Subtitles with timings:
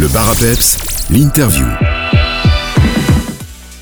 [0.00, 0.34] Le bar à
[1.10, 1.66] l'interview.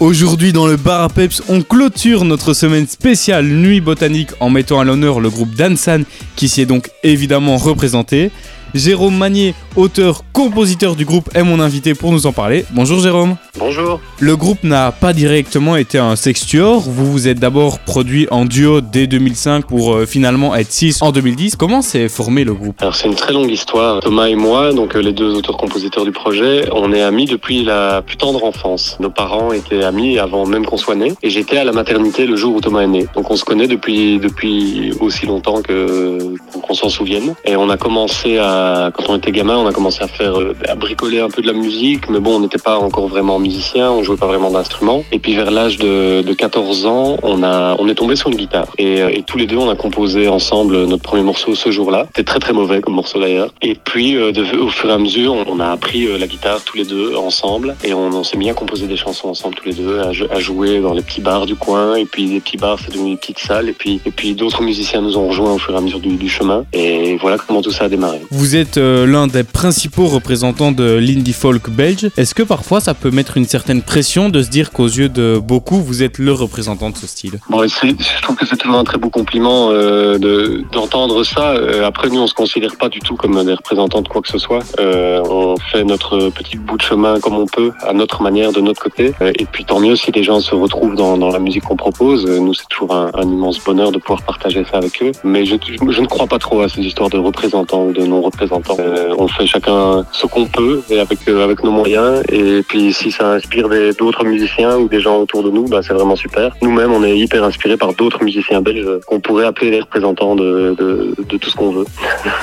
[0.00, 1.08] Aujourd'hui dans le bar à
[1.48, 6.02] on clôture notre semaine spéciale Nuit botanique en mettant à l'honneur le groupe Dansan
[6.34, 8.32] qui s'y est donc évidemment représenté.
[8.74, 12.64] Jérôme Magnier, auteur, compositeur du groupe, est mon invité pour nous en parler.
[12.70, 13.36] Bonjour Jérôme.
[13.58, 14.00] Bonjour.
[14.20, 16.80] Le groupe n'a pas directement été un sextuor.
[16.80, 21.10] Vous vous êtes d'abord produit en duo dès 2005 pour euh, finalement être 6 en
[21.10, 21.56] 2010.
[21.56, 22.76] Comment s'est formé le groupe?
[22.80, 24.00] Alors c'est une très longue histoire.
[24.00, 28.02] Thomas et moi, donc euh, les deux auteurs-compositeurs du projet, on est amis depuis la
[28.02, 28.96] plus tendre enfance.
[29.00, 31.12] Nos parents étaient amis avant même qu'on soit nés.
[31.22, 33.06] Et j'étais à la maternité le jour où Thomas est né.
[33.14, 37.34] Donc on se connaît depuis depuis aussi longtemps que qu'on s'en souvienne.
[37.44, 38.59] Et on a commencé à,
[38.94, 41.46] quand on était gamin, on a commencé à faire, euh, à bricoler un peu de
[41.46, 42.08] la musique.
[42.10, 45.04] Mais bon, on n'était pas encore vraiment musicien, on jouait pas vraiment d'instruments.
[45.12, 48.36] Et puis vers l'âge de, de 14 ans, on a, on est tombé sur une
[48.36, 48.66] guitare.
[48.78, 52.04] Et, euh, et tous les deux, on a composé ensemble notre premier morceau ce jour-là.
[52.08, 53.50] C'était très très mauvais comme morceau d'ailleurs.
[53.62, 56.76] Et puis euh, au fur et à mesure, on, a appris euh, la guitare tous
[56.76, 57.76] les deux ensemble.
[57.84, 60.38] Et on, s'est mis à composer des chansons ensemble tous les deux, à, jou- à
[60.40, 61.94] jouer dans les petits bars du coin.
[61.96, 63.68] Et puis les petits bars, c'est devenu des petites salles.
[63.68, 66.16] Et puis, et puis d'autres musiciens nous ont rejoints au fur et à mesure du,
[66.16, 66.64] du chemin.
[66.72, 68.20] Et voilà comment tout ça a démarré.
[68.56, 72.08] Êtes euh, l'un des principaux représentants de l'indie folk belge.
[72.16, 75.38] Est-ce que parfois ça peut mettre une certaine pression de se dire qu'aux yeux de
[75.38, 77.38] beaucoup, vous êtes le représentant de ce style?
[77.48, 81.50] Bon, je trouve que c'est toujours un très beau compliment euh, de- d'entendre ça.
[81.50, 84.28] Euh, après, nous, on se considère pas du tout comme des représentants de quoi que
[84.28, 84.60] ce soit.
[84.78, 88.82] On fait notre petit bout de chemin comme on peut, à notre manière, de notre
[88.82, 89.12] côté.
[89.38, 92.26] Et puis, tant mieux si les gens se retrouvent dans, la musique qu'on propose.
[92.26, 95.12] Nous, c'est toujours un, un immense bonheur de pouvoir partager ça avec eux.
[95.24, 95.56] Mais je,
[95.88, 98.39] je ne crois pas trop à ces histoires de représentants ou de non-représentants.
[98.42, 102.22] Euh, on fait chacun ce qu'on peut et avec, euh, avec nos moyens.
[102.30, 105.92] Et puis, si ça inspire d'autres musiciens ou des gens autour de nous, bah, c'est
[105.92, 106.54] vraiment super.
[106.62, 110.74] Nous-mêmes, on est hyper inspirés par d'autres musiciens belges qu'on pourrait appeler les représentants de,
[110.78, 111.86] de, de tout ce qu'on veut.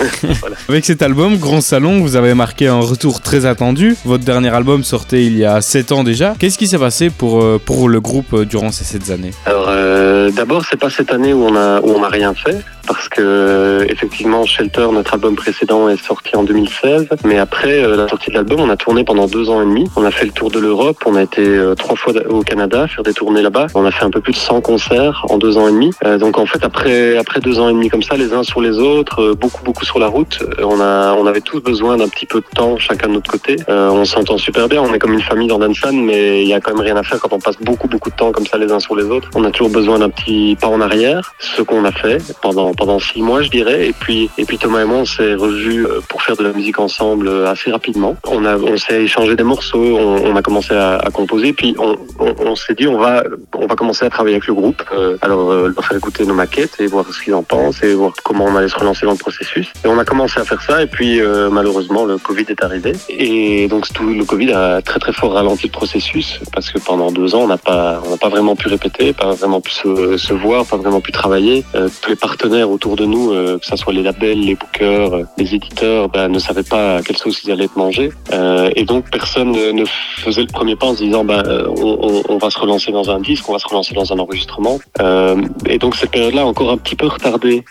[0.70, 3.96] Avec cet album, Grand Salon, vous avez marqué un retour très attendu.
[4.06, 6.36] Votre dernier album sortait il y a 7 ans déjà.
[6.40, 9.32] Qu'est-ce qui s'est passé pour, euh, pour le groupe durant ces 7 années?
[9.46, 9.68] Alors,
[10.32, 12.58] d'abord, c'est pas cette année où on a où on a rien fait,
[12.88, 17.08] parce que effectivement, Shelter, notre album précédent, est sorti en 2016.
[17.26, 19.90] Mais après euh, la sortie de l'album, on a tourné pendant deux ans et demi.
[19.96, 20.98] On a fait le tour de l'Europe.
[21.06, 23.68] On a été euh, trois fois au Canada faire des tournées là-bas.
[23.76, 25.92] On a fait un peu plus de 100 concerts en deux ans et demi.
[26.06, 28.62] Euh, donc en fait, après après deux ans et demi comme ça, les uns sur
[28.62, 32.26] les autres, beaucoup beaucoup sur la route, on a on avait tous besoin d'un petit
[32.26, 33.58] peu de temps chacun de notre côté.
[33.70, 34.82] Euh, on s'entend super bien.
[34.82, 37.04] On est comme une famille dans Dansan, mais il y a quand même rien à
[37.04, 39.30] faire quand on passe beaucoup beaucoup de temps comme ça les uns sur les autres.
[39.36, 43.00] On a toujours besoin d'un petit pas en arrière, ce qu'on a fait pendant pendant
[43.00, 43.88] six mois, je dirais.
[43.88, 46.54] Et puis et puis Thomas et moi, on s'est revus euh, pour faire de la
[46.54, 48.16] musique ensemble euh, assez rapidement.
[48.28, 51.76] On a on s'est échangé des morceaux, on, on a commencé à, à composer, puis
[51.80, 53.24] on, on, s'est dit on va
[53.54, 54.84] on va commencer à travailler avec le groupe.
[54.94, 57.94] Euh, alors euh, leur faire écouter nos maquettes et voir ce qu'ils en pensent et
[57.94, 59.68] voir comment on allait se relancer dans le processus.
[59.84, 62.94] Et on a commencé à faire ça et puis euh, malheureusement le Covid est arrivé
[63.10, 67.12] et donc tout le Covid a très très fort ralenti le processus parce que pendant
[67.12, 70.18] deux ans on n'a pas on n'a pas vraiment pu répéter, pas vraiment pu se,
[70.18, 71.64] se voir, pas vraiment pu travailler.
[71.76, 75.14] Euh, tous les partenaires autour de nous, euh, que ce soit les labels, les bookers,
[75.14, 78.70] euh, les éditeurs, ben, ne savaient pas à quelle sauce ils allaient être mangés Euh,
[78.76, 81.42] et donc personne ne faisait le premier pas en se disant ben
[82.30, 84.80] on, va se relancer dans un disque, on va se relancer dans un enregistrement.
[85.68, 87.64] Et donc cette période-là a encore un petit peu retardé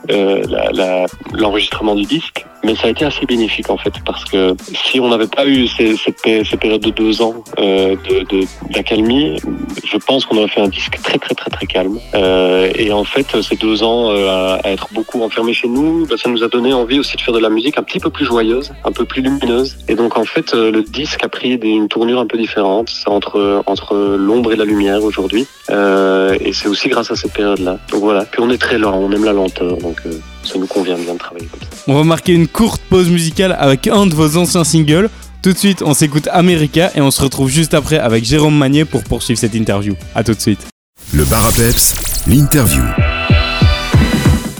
[1.32, 5.08] l'enregistrement du disque, mais ça a été assez bénéfique en fait parce que si on
[5.08, 9.36] n'avait pas eu ces, ces, pé- ces périodes de deux ans euh, de de- d'accalmie,
[9.84, 11.98] je pense qu'on aurait fait un disque très très très très calme.
[12.14, 16.42] Et en fait ces deux ans à être beaucoup enfermés chez nous, ben, ça nous
[16.42, 18.92] a donné envie aussi de faire de la musique un petit peu plus joyeuse, un
[18.92, 19.76] peu plus lumineuse.
[19.88, 22.88] Et donc en fait euh, le disque a pris des- une tournure un peu différente,
[22.90, 25.46] c'est entre entre l'ombre et la lumière aujourd'hui.
[25.70, 27.78] Euh, et c'est aussi grâce à cette période-là.
[27.90, 28.24] Donc voilà.
[28.24, 30.12] Puis on est très lent, on aime la lenteur, donc euh,
[30.44, 31.68] ça nous convient bien de travailler comme ça.
[31.88, 35.08] On va marquer une courte pause musicale avec un de vos anciens singles.
[35.42, 38.84] Tout de suite, on s'écoute America et on se retrouve juste après avec Jérôme Magnier
[38.84, 39.94] pour poursuivre cette interview.
[40.14, 40.66] A tout de suite.
[41.14, 41.94] Le bar à peps,
[42.26, 42.82] l'interview.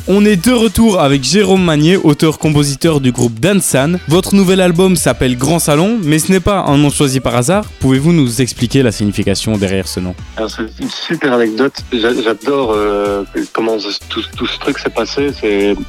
[0.09, 3.99] On est de retour avec Jérôme Magnier, auteur-compositeur du groupe Dansan.
[4.06, 7.64] Votre nouvel album s'appelle Grand Salon, mais ce n'est pas un nom choisi par hasard.
[7.81, 11.73] Pouvez-vous nous expliquer la signification derrière ce nom Alors c'est une super anecdote.
[11.93, 13.76] J'a- J'adore euh, comment
[14.08, 15.31] tout, ce truc s'est passé.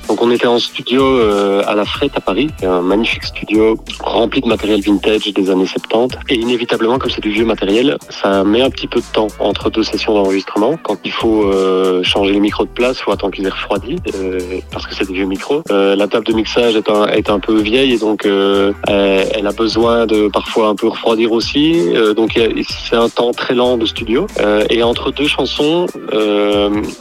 [0.07, 4.41] Donc on était en studio euh, à la Frette à Paris, un magnifique studio rempli
[4.41, 6.17] de matériel vintage des années 70.
[6.29, 9.69] Et inévitablement, comme c'est du vieux matériel, ça met un petit peu de temps entre
[9.69, 10.75] deux sessions d'enregistrement.
[10.81, 13.97] Quand il faut euh, changer les micros de place, faut attendre qu'ils aient refroidi.
[14.15, 14.39] Euh,
[14.71, 15.61] parce que c'est des vieux micros.
[15.71, 20.05] Euh, la table de mixage est un, peu vieille et donc euh, elle, a besoin
[20.05, 21.81] de parfois un peu refroidir aussi.
[22.15, 22.39] Donc
[22.89, 24.27] c'est un temps très lent de studio.
[24.69, 25.87] Et entre deux chansons,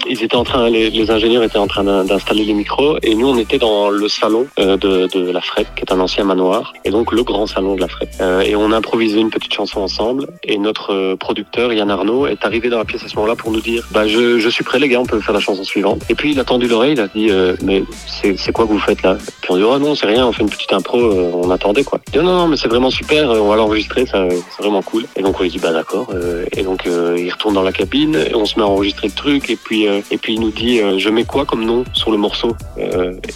[0.08, 3.28] ils étaient en train, les, ingénieurs étaient en train d'in- d'installer les micros et nous
[3.28, 7.12] on était dans le salon de, la Frette, qui est un ancien manoir, et donc
[7.12, 8.22] le grand salon de la Frette.
[8.44, 10.26] Et on a improvisé une petite chanson ensemble.
[10.44, 13.60] Et notre producteur Yann Arnaud est arrivé dans la pièce à ce moment-là pour nous
[13.60, 16.02] dire bah je, je suis prêt les gars, on peut faire la chanson suivante.
[16.08, 17.82] Et puis il a tendu l'oreille, il a dit euh, mais
[18.22, 19.18] c'est quoi que vous faites là?
[19.42, 21.84] Puis on dit oh non c'est rien, on fait une petite impro, euh, on attendait
[21.84, 22.00] quoi.
[22.06, 25.04] Il dit, non non mais c'est vraiment super, euh, on va l'enregistrer, c'est vraiment cool.
[25.14, 26.08] Et donc on lui dit bah d'accord.
[26.52, 29.50] Et donc il retourne dans la cabine, et on se met à enregistrer le truc
[29.50, 32.56] et puis et puis il nous dit je mets quoi comme nom sur le morceau?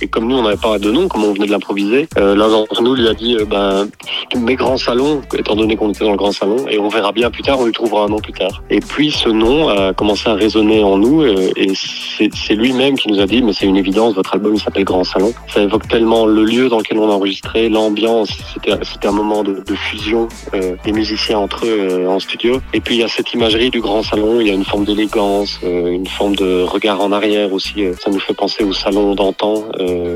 [0.01, 2.83] Et comme nous on n'avait pas de nom, comme on venait de l'improviser, l'un d'entre
[2.83, 3.89] nous lui a dit ben
[4.37, 7.31] mes grands salons, étant donné qu'on était dans le grand salon, et on verra bien
[7.31, 8.63] plus tard, on lui trouvera un nom plus tard.
[8.71, 13.21] Et puis ce nom a commencé à résonner en nous, et c'est lui-même qui nous
[13.21, 15.33] a dit, c'est une évidence, votre album il s'appelle Grand Salon.
[15.49, 18.31] Ça évoque tellement le lieu dans lequel on a enregistré, l'ambiance,
[18.83, 22.61] c'était un moment de, fusion euh, des musiciens entre eux euh, en studio.
[22.73, 24.85] Et puis il y a cette imagerie du grand salon, il y a une forme
[24.85, 27.85] d'élégance, euh, une forme de regard en arrière aussi.
[27.99, 29.65] ça nous fait penser au salon d'antan,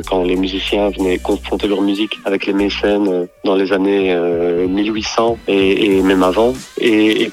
[0.06, 5.38] quand les musiciens venaient confronter leur musique avec les mécènes dans les années euh, 1800
[5.48, 6.54] et, même avant.
[6.80, 7.30] Et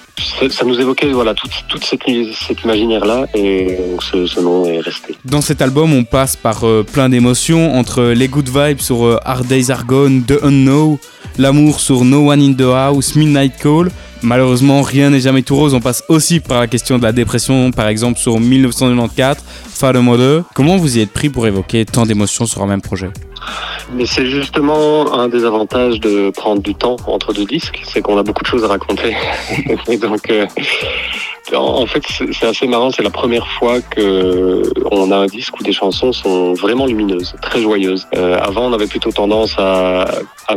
[0.50, 2.02] ça, nous évoquait voilà toute, toute cette,
[2.48, 5.16] cet imaginaire-là, et donc ce, nom est resté.
[5.26, 9.18] Dans cet album, on passe par euh, plein d'émotions, entre les good vibes sur euh,
[9.26, 10.98] Hard Days Are Gone, The Unknown,
[11.42, 13.90] l'amour sur No One in the House, Midnight Call.
[14.22, 15.74] Malheureusement, rien n'est jamais tout rose.
[15.74, 20.44] On passe aussi par la question de la dépression, par exemple sur 1994, Father Mother.
[20.54, 23.10] Comment vous y êtes pris pour évoquer tant d'émotions sur un même projet?
[23.94, 28.18] Mais c'est justement un des avantages de prendre du temps entre deux disques, c'est qu'on
[28.18, 29.16] a beaucoup de choses à raconter.
[30.00, 30.46] donc, euh,
[31.60, 32.92] en fait, c'est assez marrant.
[32.92, 37.36] C'est la première fois que on a un disque où des chansons sont vraiment lumineuses,
[37.42, 38.08] très joyeuses.
[38.16, 40.06] Euh, avant, on avait plutôt tendance à,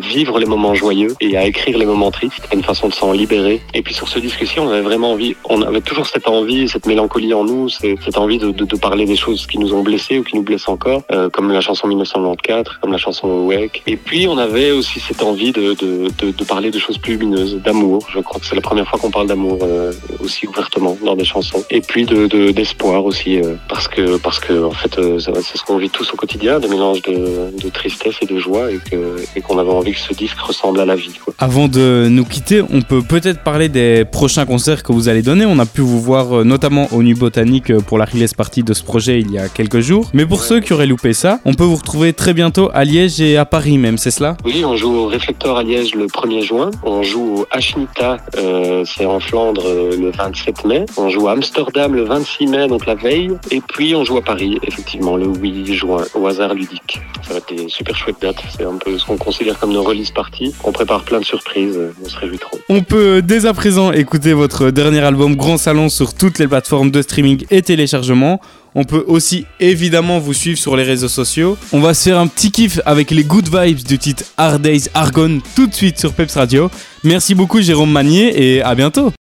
[0.01, 2.49] vivre les moments joyeux et à écrire les moments tristes.
[2.53, 3.63] Une façon de s'en libérer.
[3.75, 6.87] Et puis sur ce disque-ci, on avait vraiment envie, on avait toujours cette envie, cette
[6.87, 10.35] mélancolie en nous, cette envie de, parler des choses qui nous ont blessés ou qui
[10.35, 13.83] nous blessent encore, euh, comme la chanson 1994, comme la chanson Wake.
[13.87, 18.07] Et puis on avait aussi cette envie de parler de choses plus lumineuses, d'amour.
[18.13, 19.93] Je crois que c'est la première fois qu'on parle d'amour euh,
[20.23, 21.63] aussi ouvertement dans des chansons.
[21.71, 25.57] Et puis de de- d'espoir aussi, euh, parce que parce que en fait euh, c'est
[25.59, 27.17] ce qu'on vit tous au quotidien, des mélanges de,
[27.63, 30.81] de tristesse et de joie, et que et qu'on avait envie que ce disque ressemble
[30.81, 31.15] à la vie.
[31.25, 31.35] Quoi.
[31.39, 35.45] Avant de nous quitter, on peut peut-être parler des prochains concerts que vous allez donner.
[35.47, 38.75] On a pu vous voir euh, notamment au Nuit Botanique pour la release party de
[38.75, 40.11] ce projet il y a quelques jours.
[40.15, 40.47] Mais pour Ouais.
[40.49, 43.45] ceux qui auraient loupé ça, on peut vous retrouver très bientôt à Liège et à
[43.45, 44.37] Paris même, c'est cela?
[44.45, 46.71] Oui, on joue au Réflecteur à Liège le 1er juin.
[46.85, 50.74] On joue au Ashnita, euh, c'est en Flandre le 27 mai.
[50.97, 53.31] On joue à Amsterdam le 26 mai, donc la veille.
[53.51, 57.01] Et puis on joue à Paris, effectivement, le 8 juin, au hasard ludique.
[57.27, 58.43] Ça va être des super chouettes dates.
[58.57, 60.55] C'est un peu ce qu'on considère comme nos release parties.
[60.65, 61.77] On prépare plein de surprises.
[61.77, 62.59] euh, On se réjouit trop.
[62.69, 66.91] On peut dès à présent écouter votre dernier album Grand Salon sur toutes les plateformes
[66.91, 68.41] de streaming et téléchargement.
[68.77, 71.57] On peut aussi évidemment vous suivre sur les réseaux sociaux.
[71.73, 74.89] On va se faire un petit kiff avec les good vibes du titre Hard Days
[74.95, 76.71] Argon tout de suite sur Peps Radio.
[77.05, 79.13] Merci beaucoup Jérôme Magnier et à bientôt